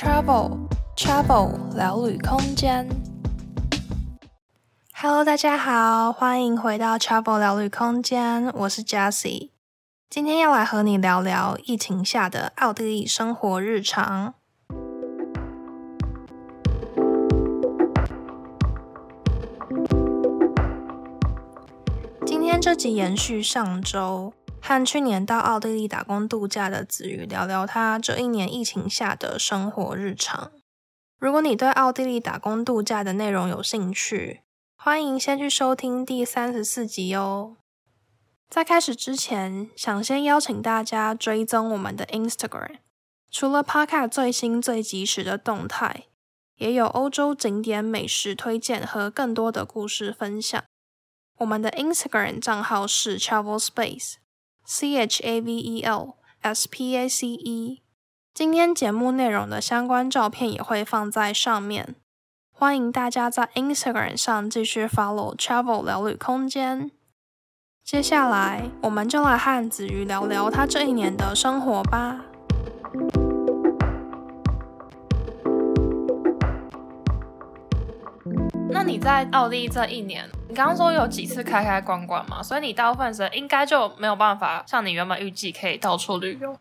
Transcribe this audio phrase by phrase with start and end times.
[0.00, 0.56] Travel
[0.96, 2.88] Travel 聊旅空间。
[4.94, 9.50] Hello，大家好，欢迎回到 Travel 聊旅空间，我是 Jessie。
[10.08, 14.34] 今天要来和你聊聊疫情下的奥地利生活日常。
[22.24, 24.32] 今天这集延续上周。
[24.60, 30.52] 和去年到奥地利打工度假的子瑜聊聊他这一年疫情下的生活日常。
[31.18, 34.42] 如果你对奥地利打工度假的内容有兴趣，
[34.76, 37.56] 欢迎先去收听第三十四集哦。
[38.48, 42.76] 在开始之前，想先邀请大家追踪我们的 Instagram，
[43.30, 46.04] 除了 Podcast 最新最及时的动态，
[46.56, 50.62] 也有欧洲景点美食推荐和更多的故事分享。
[51.38, 54.14] 我们的 Instagram 账号是 Travel Space。
[54.70, 57.80] C H A V E L S P A C E，
[58.34, 61.94] 今天节目内容的相关照片也会放在上面，
[62.52, 66.90] 欢迎大家在 Instagram 上继续 follow Travel 聊旅空间。
[67.82, 72.26] 接下来，我们就来和子瑜聊聊他这一年的生活吧。
[78.70, 86.56] 那你在奥地利这一年，你刚刚说有几次开开关关嘛，所以你大部分时候应该就没有办法像你原本预计可以到处旅游。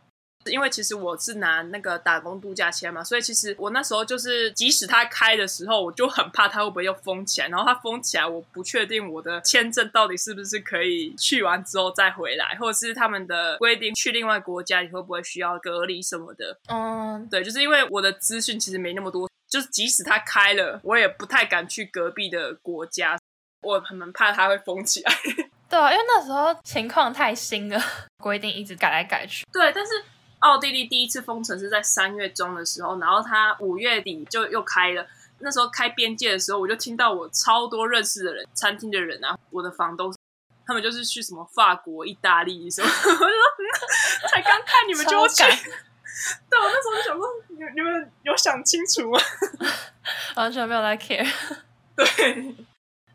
[0.49, 7.49] 因为其实我是拿那个打工度假签嘛，所以其实我那时候就是，即使它开的时候，我就很怕它会不会又封起来。
[7.49, 16.57] 然后它封起来，我不确定我的签证到底是不是可以去完之后再回来，或者是他们的规定去另外国家你会不会需要隔离什么的。
[16.69, 19.27] 嗯，对，就是因为我的资讯其实没那么多。
[19.49, 23.17] 就是即使它开了，我也不太敢去隔壁的国家，
[23.61, 25.13] 我很怕它会封起来。
[25.69, 27.81] 对啊，因为那时候情况太新了，
[28.17, 29.45] 规定一直改来改去。
[29.51, 29.91] 对，但是
[30.39, 35.05] 奥地利第一次封城是在三月中的时候，然后它五月底就又开了。
[35.39, 40.13] 那时候开边界的时候，我就听到我超多认识的人，餐厅的人啊，我的房东，
[40.65, 45.43] 他们就是去什么法国、意大利什么， 我就说、嗯、才刚看你们就去。
[46.49, 49.19] 对，我那时候就想说，你你们有想清楚吗？
[50.35, 51.27] 完全没有在 care。
[51.95, 52.55] 对，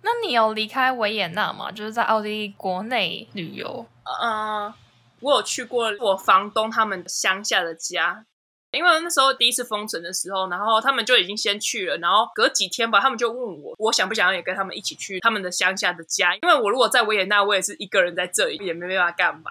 [0.03, 1.71] 那你有离开维也纳吗？
[1.71, 3.87] 就是在奥地利国内旅游？
[4.21, 4.75] 嗯、呃，
[5.21, 8.25] 我有去过我房东他们乡下的家，
[8.73, 16.35] 因为那时候第一次封城的时候，然后他们就已经先去了，然后隔几天吧，他们就问我，我想不想要也跟他们一起去他们的乡下的家？
[16.37, 19.51] 因为我如果在维也纳，我也是一个人在这里，也没办法干嘛。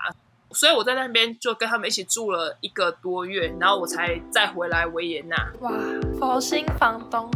[0.53, 5.35] 所以我在那边就跟他们一起住了一个多月，然后我才再回来维也纳。
[5.61, 5.71] 哇，
[6.19, 7.29] 佛心房东！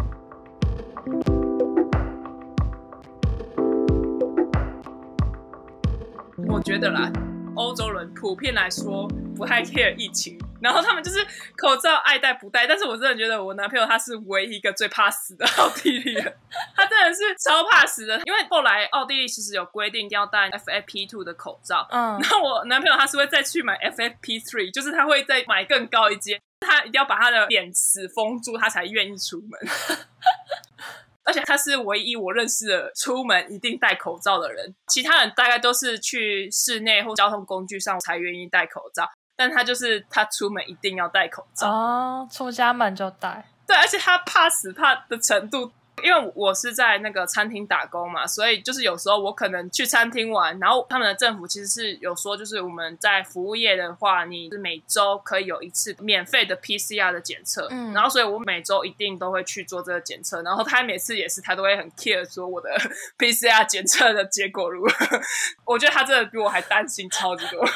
[6.47, 7.11] 我觉得啦，
[7.55, 10.37] 欧洲人普遍来说不太 care 疫情。
[10.65, 11.23] 然后他们就是
[11.55, 16.37] 口罩爱戴不戴，但是我真的觉得我男朋友他是唯一一个最怕死的奥地利人，
[16.75, 18.19] 他真的是超怕死的。
[18.25, 29.59] 因为后来奥地利其实有规定一定要戴 FFP2 的口罩，嗯，然后我男朋友他是会再去买 FFP3，就是他会再买更高一阶，他一定要把他的脸死封住，他才愿意出门。
[31.23, 39.09] 而且他是唯一我认识的出门一定戴口罩的人，其他人大概都是去室内或交通工具上才愿意戴口罩。
[39.35, 43.45] 但他就是他出门一定要戴口罩哦，出家门就戴。
[43.67, 45.71] 对，而且他怕死怕的程度，
[46.03, 62.69] 因为我是在那个餐厅打工嘛，所以就是有时候我可能去餐厅玩，然后他们的政府其实是有说，就是我们在服务业的话，你是每周可以有一次免费的 PCR 的检测，嗯，然后所以我每周一定都会去做这个检测，然后他每次也是他都会很 care 说我的
[63.17, 65.19] PCR 检测的结果如何，
[65.65, 67.67] 我觉得他真的比我还担心超级多。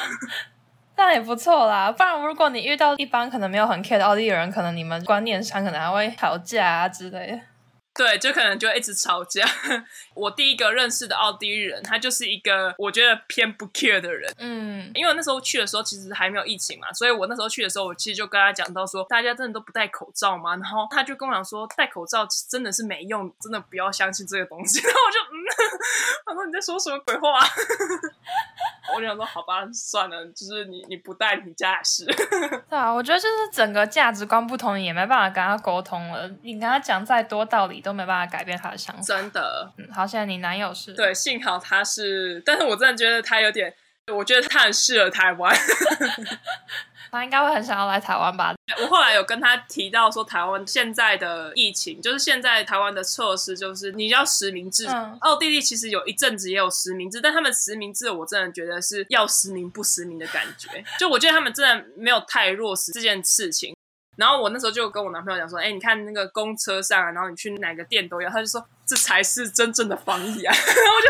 [1.00, 7.40] 那也不错啦，不然如果你遇到一般可能没有很 care 的奥地利人，可能你们观念上可能还会吵架啊之类的。
[7.96, 9.46] 对，就可能就一直吵架。
[10.14, 14.32] 我第一个认识的奥地利人，他就是一个我觉得偏不 care 的人。
[14.38, 20.52] 嗯，因为我那时候去的时候其实还没有疫情嘛，所以我那时候去的时候，我其实就跟他讲到说，大家真的都不戴口罩嘛。
[20.56, 24.80] 然后他就跟我讲说，戴口罩真的是没用，真的不要相信这个东西。
[24.86, 25.38] 然后我就嗯，
[26.28, 27.40] 他说你在说什么鬼话？
[28.96, 32.06] 我就想说好吧，算了，就是你你不带你家也是。
[32.70, 36.30] 对啊，我觉得就是整个价值观不同，你也没办法跟他沟通了。
[36.44, 39.02] 你跟他讲再多道理都没办法改变他的想法。
[39.02, 40.94] 真的，嗯，好，现在你男友是？
[40.94, 43.74] 对，幸好他是，但是我真的觉得他有点，
[44.08, 45.56] 我觉得他很适合台湾。
[47.12, 48.54] 他应该会很想要来台湾吧？
[48.82, 54.88] 我后来有跟他提到说，台湾现在的疫情，就是现在台湾的措施，就是你要实名制。
[54.88, 55.18] 嗯。
[55.22, 60.84] 奥地利其实有一阵子也有实名制，但他们实名制，我真的觉得是要实名不实名的感觉。
[61.00, 63.76] 就我觉得他们真的没有太落实这件事情。
[64.16, 70.52] 然后我那时候就跟我男朋友讲说，哎，你看那个公车上啊，然后你去哪个店都要，他就说这才是真正的防疫啊。
[70.54, 71.08] 然后我就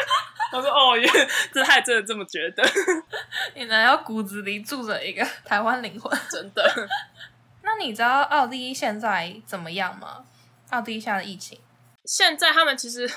[0.51, 1.11] 我说哦，原
[1.53, 2.63] 这他还真的这么觉得。
[3.55, 6.89] 你难道骨子里住着一个台湾灵魂， 真的。
[7.61, 10.25] 那你知道奥地利现在怎么样吗？
[10.71, 11.59] 奥地利现在的疫情？
[12.05, 13.07] 现在他们其实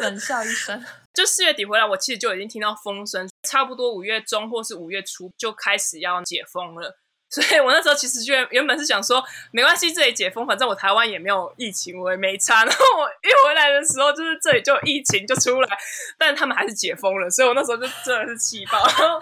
[0.00, 6.96] 冷笑一声，就四月底回来，我其实就已经听到风声，差不多五月中或是五月初就开始要解封了。
[7.42, 9.20] 所以我那时候其实就原本是想说，
[9.50, 12.62] 没关系，这里解封，反正我台湾也没有疫情，我也没差。
[12.66, 15.68] 然后我一回来的时候，就是这里就疫情就出来，
[16.16, 18.78] 但他们还是解封了，所以我那时候就真的是气爆。
[18.86, 19.20] 然后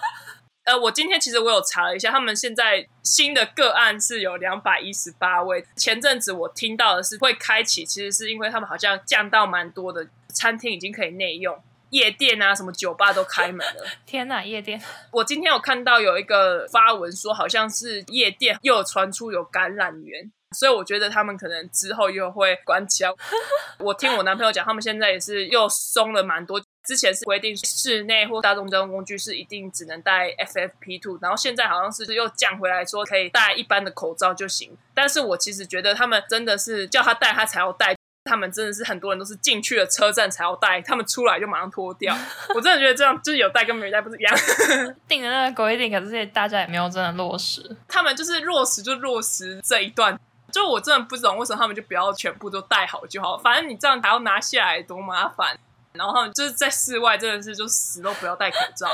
[0.64, 5.64] 呃，我今天其实我有查了一下，他们现在新的个案是有两百一十八位。
[5.76, 11.60] 前阵子我听到的是会开启，其实是因为他们好像降到蛮多的，餐厅已经可以内用，
[11.92, 13.86] 夜店啊什么酒吧都开门了。
[14.04, 14.80] 天哪，夜店！
[15.10, 23.10] 我今天有看到有一个发文说，好像是夜店又有传出有感染源，所以我觉得他们可能之后又会关起来。
[23.78, 26.60] 我听我男朋友讲，他们现在也是又松了蛮多。
[26.84, 34.76] 之前是规定室内或大众交通工具是一定只能戴 FFP2，然后现在好像是又降回来说可以戴一般的口罩就行。
[34.92, 37.94] 但是我其实觉得他们真的是叫他戴他才要戴，
[38.24, 42.16] 他们真的是很多人都是进去了车站才要戴，他们出来就马上脱掉。
[42.54, 44.36] 我真的觉得这样就是有戴跟没戴不是一样。
[45.08, 47.76] 定的那个规定，可是大家也没有真的落实。
[47.88, 50.18] 他们就是落实就落实这一段，
[50.52, 55.58] 就我真的不懂为什么他们就不要全部都戴好就好，反正你这样还要拿下来多麻烦。
[55.92, 58.88] 然后他们就是在室外，真的是就死都不要戴口罩，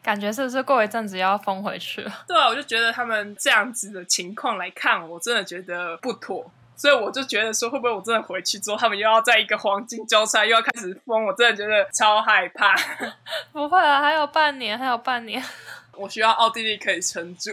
[0.00, 2.24] 感觉是不是过一阵子要封回去了？
[2.28, 11.24] 对啊，我就觉得他们这样子的情况来看，我真的觉得不妥，所以我就觉得说，会不会我真的回去之后，他们又要在一个黄金交叉，又要开始封？
[11.24, 12.74] 我真的觉得超害怕。
[13.52, 15.42] 不会啊，还有半年，还有半年，
[15.92, 17.52] 我需要奥地利可以撑住。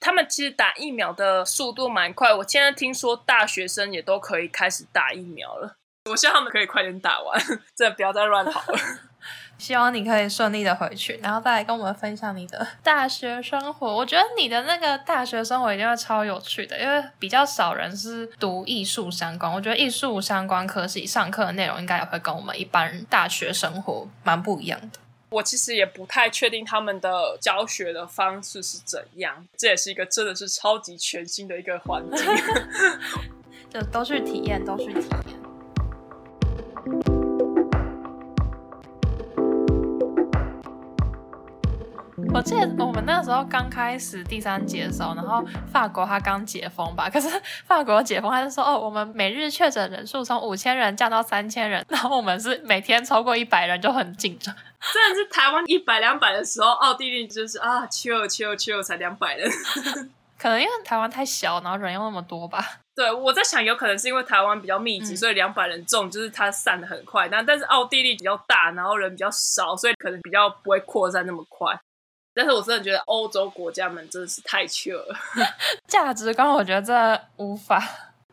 [0.00, 5.76] 他们其实打疫苗的速度蛮快，我现在听说大学生也都可以开始打疫苗了。
[6.10, 7.38] 我希望他们可以快点打完，
[7.74, 8.78] 真的不要再乱跑了。
[9.58, 13.94] 希望你可以顺利的回去，然后再来跟我们分享你的 大学生活。
[13.94, 19.50] 我觉得你的那个大学生活一定会超有趣的，因为比较少人是读艺术相关。
[19.52, 24.98] 我觉得艺术相关科系上课的内容应该也会跟我们一般人大学生活蛮不一样的。
[25.30, 32.24] 我其实也不太确定他们的教学的方式是怎样，这也是一个真的是超级全新的一个环境，
[33.68, 35.33] 就都去体验，都去体验。
[42.34, 45.40] 我记得我们那时候刚开始第三节的时候，然后
[45.70, 47.28] 法国它刚解封吧，可是
[47.64, 54.52] 法国解封他就说哦，我们每日确诊人数从五千人降到三千人，然后我们是每天超过一百人就很紧张。
[54.92, 59.48] 真的是台湾一百两百的时候，奥地利就是啊，秋秋秋才两百人，
[60.36, 62.80] 可能因为台湾太小，然后人又那么多吧。
[62.96, 67.28] 对，我在想有可能是因为台湾比较密集，嗯、所以两百人中就是它散的很快。
[67.28, 71.72] 但但是奥地利比较大，然后人比较少，所以可能比较不会扩散那么快。
[72.34, 75.16] 但是我真的觉得欧洲国家们真的是太缺了，
[75.86, 77.82] 价值观我觉得这无法。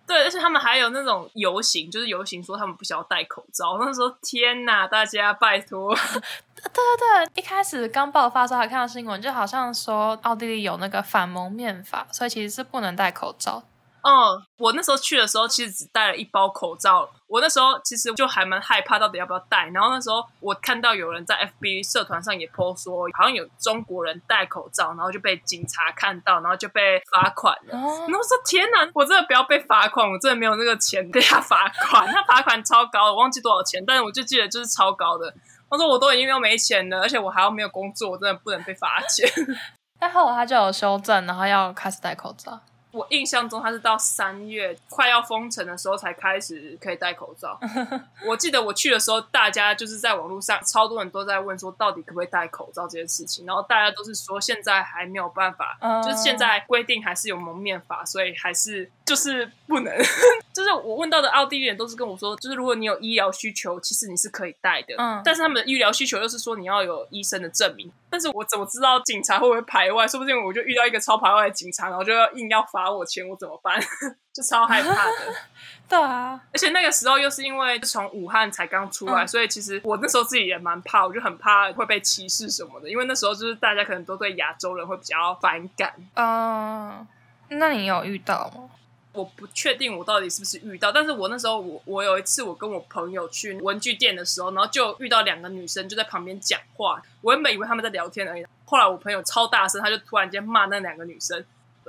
[0.08, 3.78] 对，而且他们还有那种游行，就是游行说他们不需要戴口罩。
[3.80, 5.96] 那时候天哪，大家拜托！
[5.96, 13.64] 对对对，一开始刚爆发的时候还看到新闻，就好像说奥地利有那个反蒙面法，所以其实是不能戴口罩。
[14.04, 17.10] 哦，我那时候去的时候，其实只带了一包口罩。
[17.28, 19.68] 我那时候其实就还蛮害怕，到底要不要戴。
[19.68, 27.78] 然后那时候我看到有人在 FB 社团上也 po 说，好像有中国人戴口罩，然后就被警察看到，然后就被罚款了。
[27.78, 32.06] 哦、然后我说天哪，我真的不要被罚款，我真的没有那个钱被他罚款。
[32.08, 35.34] 他罚款超高，我忘记多少钱，但是我就记得就是超高的。
[35.70, 39.30] 我说我都已经又没钱了，而且我还要没有工作，我真的不能被罚钱。
[39.98, 42.60] 但后来他就有修正，然后要开始戴口罩。
[42.92, 47.60] 我印象中，他是到三月快要封城的时候才开始可以戴口罩。
[48.28, 53.46] 我记得我去的时候，大家就是在网络上超多人都在问说，到底可不可以戴口罩这件事情。
[53.46, 59.94] 然后大家都是说，现在还没有办法，就是现在规定还是有蒙面法，所以还是就是不能。
[60.56, 64.96] 就是我问到的奥地利人都是跟我说，就是如果你有医疗需求，其实你是可以带的。
[64.98, 67.92] 嗯，但是他们的医疗需求又是说你要有医生的证明。
[68.10, 70.08] 但是我怎么知道警察会不会排外？
[70.08, 73.82] 说不定我就遇到一个超排外的警察，然后就要硬要罚我钱，我怎么办？
[74.32, 75.34] 就超害怕的。
[75.90, 82.90] 对啊，而且那个时候又是因为从武汉才刚出来，嗯、所以其实我那时候自己也蛮怕，我就很怕会被歧视什么的。
[82.90, 85.94] 因为那时候就是大家可能都对亚洲人会比较反感。
[86.16, 87.08] 嗯，
[87.50, 88.70] 那你有遇到吗？
[89.14, 101.44] 我不确定我到底是不是遇到，但是我那时候我我有一次我跟我朋友去文具店的时候，然后就遇到两个女生就在旁边讲话，我原本以为他们在聊天而已，后来我朋友超大声，他就突然间骂那两个女生，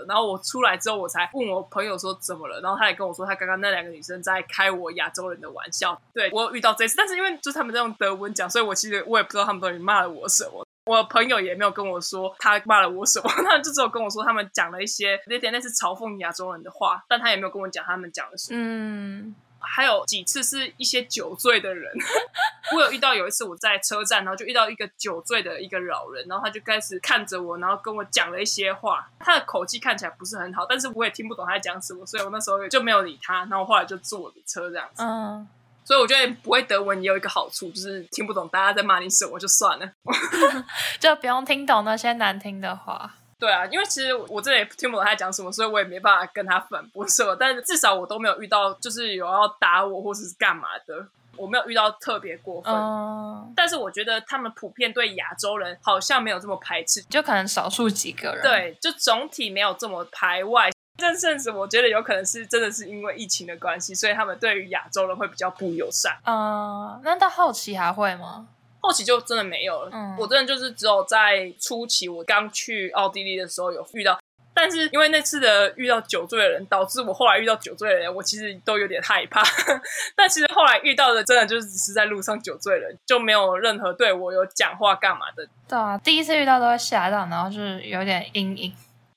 [0.08, 6.00] 然后我出来之后，我才问我朋友说怎么了，然后他也跟我说，他刚刚那两个女生在开我亚洲人的玩笑。
[6.12, 10.66] 对，我遇到这次，但是因为就是他们在用德文讲，所以我其实我也不知道他们到底骂了我什么。
[10.84, 18.58] 我朋友也没有跟我说他骂了我什么， 他就只有跟我说他们讲了一些那点类似嘲讽亚洲人的话，但他也没有跟我讲他们讲的什么。
[18.60, 21.92] 嗯，还有几次是一些酒醉的人，
[22.74, 35.04] 我有遇到有一次我在车站，然后就遇到一个酒醉的一个老人，然后他就开始看着我，然后跟我讲了一些话，他的口气看起来不是很好，但是我也听不懂他在讲什么，所以我那时候就没有理他，然后我后来就坐我的车这样子。
[35.04, 35.46] 嗯。
[35.84, 39.90] 所以我觉得不会德文也有一个好处，就是听不懂大家在骂你什么就算了，
[41.00, 43.14] 就不用听懂那些难听的话。
[43.38, 47.34] 对啊，因为其实我这里也听不懂他讲什么，所以我也没办法跟他反驳什么。
[47.34, 51.04] 但是至少我都没有遇到，就是有要打我或者是干嘛的，
[51.36, 52.72] 我没有遇到特别过分。
[52.72, 53.52] 嗯。
[53.56, 58.42] 但是我觉得他们普遍对亚洲人好像没有这么排斥，就可能少数几个人。
[58.42, 60.70] 对，就总体没有这么排外。
[61.02, 66.16] 这甚至我觉得有可能是真的是因为疫情的关系，所以他们对于亚洲人会比较不友善。
[66.24, 68.46] 嗯，那到后期还会吗？
[68.80, 69.90] 后期就真的没有了。
[69.92, 74.18] 嗯，我真的就是只有在初期，我刚去奥地利的时候有遇到，
[74.54, 79.42] 但是因为那次的遇到酒醉的人，导致我后来遇到酒醉的人，我其实都有点害怕。
[80.14, 85.46] 但其实后来遇到的真的就是只是在路上酒醉的人，就没有任何对我有讲话干嘛的。
[85.68, 88.72] 对啊，第一次遇到都会吓到，然后就是有点阴影。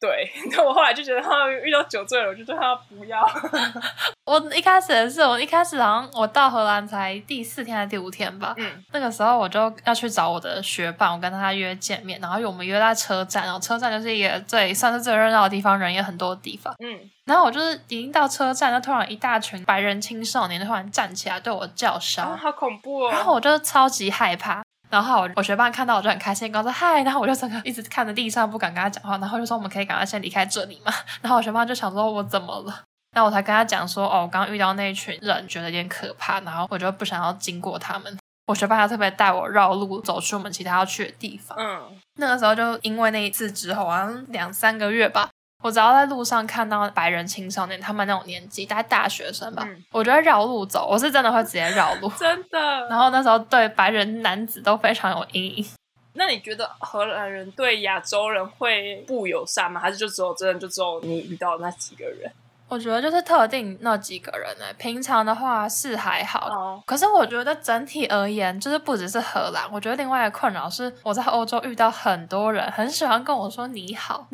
[0.05, 3.27] 对， 那我后来就觉得他遇到酒醉了，我就对他不要。
[4.25, 8.53] 我一开始也是，我一开始好像我到荷兰才第四天还是第五天吧。
[8.57, 16.73] 嗯，那个时候我就要去找我的学伴，我跟他约见面，然后我们约在车站，然后车站就是一个最算是最热闹的地方，人也很多的地方。
[16.79, 23.11] 嗯，然后我就是已经到车站，就突然一大群白人青少年突然站起来对我叫嚣，啊，好恐怖哦！
[23.11, 24.63] 然后我就超级害怕。
[24.95, 30.93] 然后我我学伴看到我就很开心，跟我说嗨，然后我就整个一直看着地上，不敢跟他讲话，然后就说我们可以赶快先离开这里嘛。
[31.21, 32.83] 然后我学伴就想说我怎么了？
[33.13, 38.17] 然后我才跟他讲说哦，我刚刚遇到那一群人，觉得有点可怕，然后我就不想要经过他们。
[38.47, 41.57] 我学伴还特别带我绕路走去我们其他要去的地方。
[41.59, 45.29] 嗯，那个时候就因为那一次之后，好像两三个月吧。
[45.65, 52.87] 我只要在路上看到白人青少年，他们那种年纪，大概大学生吧，嗯、我觉得绕路走，我是真的会直接绕路， 真的。
[52.87, 55.65] 然后那时候对白人男子都非常有阴影。
[56.13, 59.81] 那你觉得荷兰人对亚洲人会不友善吗？
[59.81, 62.31] 还是就只有真的就只有你遇到那几个人？
[62.67, 64.73] 我觉得就是特定那几个人呢、欸。
[64.73, 74.27] 平常的话是还好，哦、可是我觉得整体而言，就是不只是荷兰，我觉得另外一个困扰是我在欧洲遇到很多人很喜欢跟我说你好。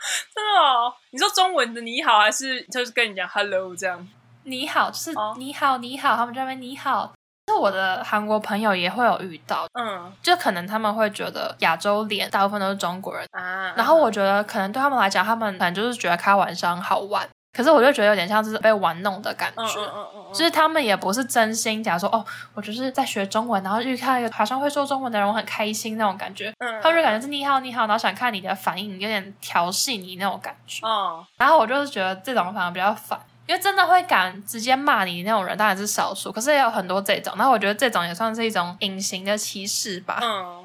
[0.34, 0.92] 真的哦？
[1.10, 4.08] 你说中文的你好，还是就是跟你讲 hello 这样？
[4.44, 7.12] 你好，就是你好，你好，他们这边你好。
[7.46, 17.26] 就我的韩国朋友也会有遇到，嗯，就可能他们会觉得亚洲脸大部分都是中国人啊，然后我觉得可能对他们来讲，他们可能就是觉得开玩笑很好玩。
[17.58, 22.24] 可是我就觉得有点像是被玩弄的感觉，嗯嗯嗯嗯、就是他们也不是真心假说哦，
[22.54, 26.54] 我就是在学中文，然后遇看一个好像会说中文的人，我很开心那种感觉。
[26.58, 30.86] 嗯，他们就感觉是你好你好，然后想看你的反应，有点调戏你那种感觉。
[30.86, 37.34] 哦，然后我就是觉得这种反而比较烦，因为真的会敢直接骂你那种人当然是少数，可是也有很多这种。
[37.36, 40.20] 然后我觉得这种也算是一种隐形的歧视吧。
[40.22, 40.57] 嗯。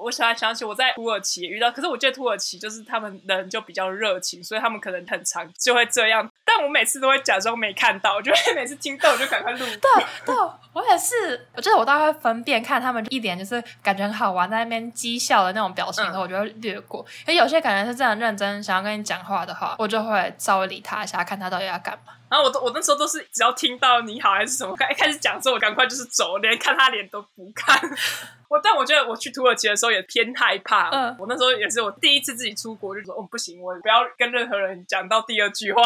[0.00, 6.28] 我想想起我在土耳其也遇到，可是我觉得土耳其就是他们人就比较热情，所以他们可能很常就会这样。
[6.44, 9.58] 但我每次都会假装没看到，我就会每次听到我就赶快录。
[9.66, 10.34] 对对，
[10.72, 17.04] 我也是，我觉得我大概会分辨看他们一脸就是感觉很好玩，在那边讥笑的那种表情，然后、嗯、我就会略过。
[17.26, 22.14] 因为有些感觉是这样认真想要跟你讲话的话，我就会稍微理他一下，看他到底要干嘛。
[22.30, 27.76] 然后我都我那时候都是只要听到你好还是什么，一开始讲之后我赶快就是走，连看他脸都不看。
[28.48, 30.88] 我但我觉得我去土耳其的时候也偏害怕。
[30.90, 35.82] 嗯，我那时候也是我第一次自己出国，就说哦不行，我不要跟任何人讲到第二句话，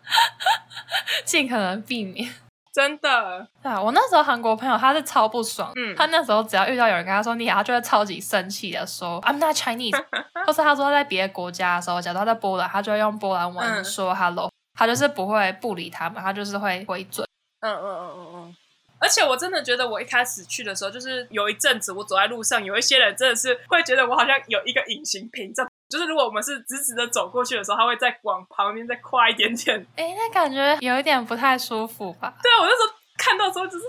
[1.24, 2.30] 尽可能避免。
[2.72, 9.98] 真的，对啊，我那时候韩国朋友他是超不爽，嗯，他那时候只要遇到有人跟他说你好，他就会超级生气的说 I'm not Chinese，
[10.46, 14.46] 或是他说他在别的国家的时候，假如他在波兰，他就会用波兰文说 hello。
[14.46, 17.24] 嗯他就是不会不理他们，他就是会回嘴。
[17.60, 18.56] 嗯嗯嗯嗯嗯。
[19.00, 29.76] 而且我真的觉得，我一开始去的时候，就是有一阵子，我走在路上，有一些人真的是会觉得我好像有一个隐形屏障，就是如果我们是直直的走过去的时候，他会再往旁边再跨一点点。
[29.96, 32.34] 哎、欸，那感觉有一点不太舒服吧？
[32.42, 33.84] 对啊，我那时候看到之后就是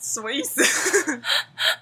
[0.00, 0.62] 什么意思？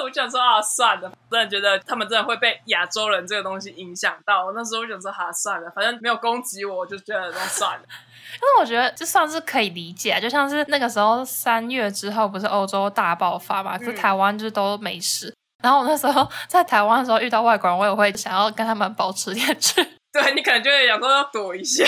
[0.00, 4.46] 我就想说啊，算了，真的觉得他们真的会被亚洲人这个东西影响到。
[4.46, 7.84] 我那时候我想说，哈、啊，算了，反正没有攻击我，我就觉得那算了。
[8.40, 15.28] 但是我觉得这算是可以理解，就像是那个时候三月之后不是欧洲大爆发嘛，可是台湾就都没事。
[15.28, 19.88] 嗯、然后我那时候在台湾的时候遇到外国人，我也会想要跟他们保持点距离。
[20.12, 21.84] 对，你可能就会想说要躲一下。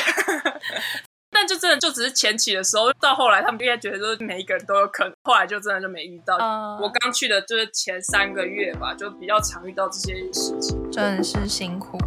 [1.30, 6.36] 但就真的就只是前期的时候，到后来他们应该觉得说每一个人都有可能，后来就真的就没遇到。
[6.38, 11.98] Uh, 我刚去的就是前三个月吧，就比较常遇到这些事情，真的是辛苦。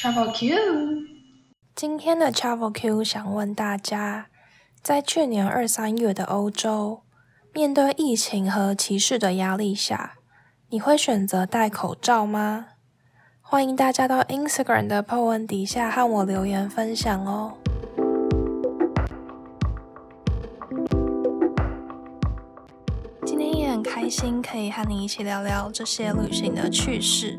[0.00, 0.56] Travel Q，
[1.74, 4.28] 今天的 Travel Q 想问大家，
[4.82, 7.02] 在去年二三月的欧洲。
[7.54, 10.14] 面对疫情和歧视的压力下，
[10.70, 12.68] 你会选择戴口罩吗？
[13.42, 17.52] 欢迎大家到 Instagram 的 po 文底下和我留言分享哦。
[23.26, 27.38] 今天也很开心可以和你一起聊聊这些旅行的趣事。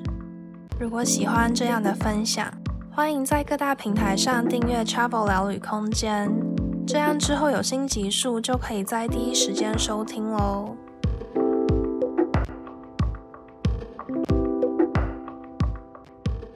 [0.79, 2.53] 如果喜欢这样的分享，
[2.91, 6.42] 欢迎在各大平台上订阅 Travel 聊旅空间。
[6.85, 10.75] 这样之后有新集数就可以在第一时间收听喽。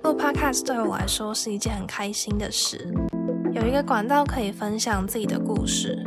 [0.03, 2.93] 录 Podcast 对我来说是一件很开心的事，
[3.53, 6.03] 有一个管道可以分享自己的故事，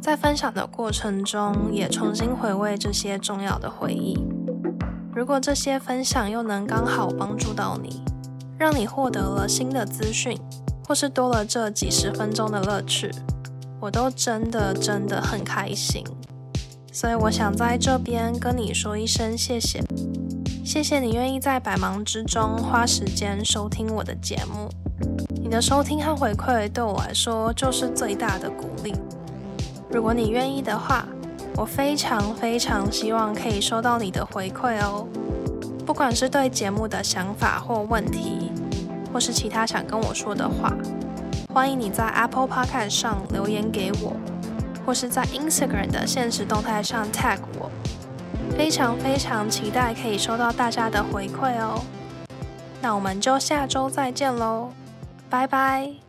[0.00, 4.16] 在分享的过程中也重新回味这些重要的回忆。
[5.14, 8.02] 如果这些分享又能刚好帮助到你，
[8.58, 10.38] 让你获得了新的资讯，
[10.86, 13.10] 或是多了这几十分钟的乐趣。
[13.84, 16.02] 我都真的真的很开心，
[16.90, 19.84] 所以我想在这边跟你说一声谢谢，
[20.64, 24.70] 谢谢你愿意在百忙之中花时间收听我的节目，
[25.42, 28.94] 你的收听和回馈对我来说就是最大的鼓励。
[29.90, 31.06] 如果你愿意的话，
[31.54, 35.06] 我非常非常希望可以收到你的回馈哦，
[35.84, 38.50] 不管是对节目的想法或问题，
[39.12, 40.74] 或是其他想跟我说的话。
[41.54, 44.16] 欢迎你在 Apple Podcast 上留言给我，
[44.84, 47.70] 或是在 Instagram 的现实动态上 tag 我。
[48.58, 51.80] 非常非常期待可以收到大家的回馈哦。
[52.82, 54.70] 那我们就下周再见喽，
[55.30, 56.03] 拜拜。